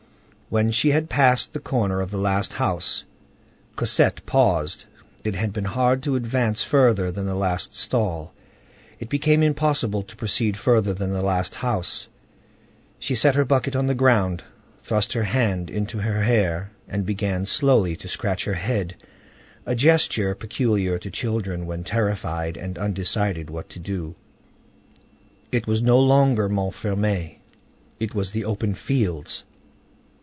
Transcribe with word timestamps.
When 0.51 0.71
she 0.71 0.91
had 0.91 1.09
passed 1.09 1.53
the 1.53 1.61
corner 1.61 2.01
of 2.01 2.11
the 2.11 2.17
last 2.17 2.51
house, 2.51 3.05
Cosette 3.77 4.25
paused. 4.25 4.83
It 5.23 5.33
had 5.33 5.53
been 5.53 5.63
hard 5.63 6.03
to 6.03 6.17
advance 6.17 6.61
further 6.61 7.09
than 7.09 7.25
the 7.25 7.35
last 7.35 7.73
stall; 7.73 8.33
it 8.99 9.07
became 9.07 9.43
impossible 9.43 10.03
to 10.03 10.15
proceed 10.17 10.57
further 10.57 10.93
than 10.93 11.11
the 11.13 11.21
last 11.21 11.55
house. 11.55 12.09
She 12.99 13.15
set 13.15 13.35
her 13.35 13.45
bucket 13.45 13.77
on 13.77 13.87
the 13.87 13.95
ground, 13.95 14.43
thrust 14.83 15.13
her 15.13 15.23
hand 15.23 15.69
into 15.69 15.99
her 15.99 16.21
hair, 16.21 16.71
and 16.85 17.05
began 17.05 17.45
slowly 17.45 17.95
to 17.95 18.09
scratch 18.09 18.43
her 18.43 18.55
head,—a 18.55 19.75
gesture 19.75 20.35
peculiar 20.35 20.97
to 20.99 21.09
children 21.09 21.65
when 21.65 21.85
terrified 21.85 22.57
and 22.57 22.77
undecided 22.77 23.49
what 23.49 23.69
to 23.69 23.79
do. 23.79 24.15
It 25.49 25.65
was 25.65 25.81
no 25.81 25.97
longer 25.97 26.49
Montfermeil; 26.49 27.35
it 28.01 28.13
was 28.13 28.31
the 28.31 28.43
open 28.43 28.75
fields. 28.75 29.45